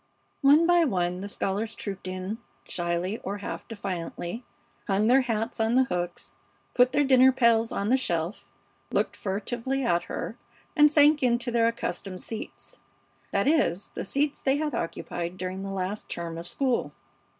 One 0.41 0.65
by 0.65 0.83
one 0.83 1.19
the 1.19 1.27
scholars 1.27 1.75
trooped 1.75 2.07
in, 2.07 2.39
shyly 2.63 3.19
or 3.19 3.37
half 3.37 3.67
defiantly, 3.67 4.43
hung 4.87 5.05
their 5.05 5.21
hats 5.21 5.59
on 5.59 5.75
the 5.75 5.83
hooks, 5.83 6.31
put 6.73 6.91
their 6.91 7.03
dinner 7.03 7.31
pails 7.31 7.71
on 7.71 7.89
the 7.89 7.97
shelf, 7.97 8.47
looked 8.91 9.15
furtively 9.15 9.83
at 9.83 10.05
her, 10.05 10.37
and 10.75 10.91
sank 10.91 11.21
into 11.21 11.51
their 11.51 11.67
accustomed 11.67 12.19
seats; 12.21 12.79
that 13.29 13.45
is, 13.45 13.89
the 13.89 14.03
seats 14.03 14.41
they 14.41 14.57
had 14.57 14.73
occupied 14.73 15.37
during 15.37 15.61
the 15.61 15.69
last 15.69 16.09
term 16.09 16.35
of 16.39 16.47
school. 16.47 16.93